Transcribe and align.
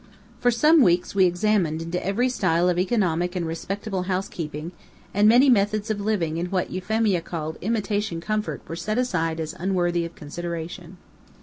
For 0.39 0.49
some 0.49 0.81
weeks 0.81 1.13
we 1.13 1.25
examined 1.25 1.79
into 1.79 2.03
every 2.03 2.27
style 2.27 2.69
of 2.69 2.79
economic 2.79 3.35
and 3.35 3.45
respectable 3.45 4.01
housekeeping, 4.09 4.71
and 5.13 5.29
many 5.29 5.47
methods 5.47 5.91
of 5.91 6.01
living 6.01 6.37
in 6.37 6.47
what 6.47 6.71
Euphemia 6.71 7.21
called 7.21 7.59
"imitation 7.61 8.19
comfort" 8.19 8.67
were 8.67 8.75
set 8.75 8.97
aside 8.97 9.39
as 9.39 9.53
unworthy 9.59 10.03
of 10.03 10.15
consideration. 10.15 10.97